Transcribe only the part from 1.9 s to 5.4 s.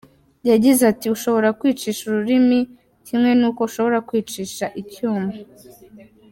ururimi, kimwe nuko ushobora kwicisha icyuma.